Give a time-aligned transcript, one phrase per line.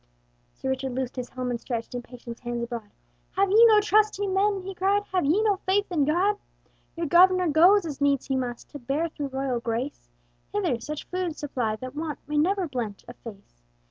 [0.55, 2.89] Sir Richard loosed his helm, and stretched Impatient hands abroad:
[3.33, 6.37] "Have ye no trust in man?" he cried, "Have ye no faith in God?
[6.95, 10.09] "Your Governor goes, as needs he must, To bear through royal grace,
[10.53, 13.61] Hither, such food supply, that want May never blench a face.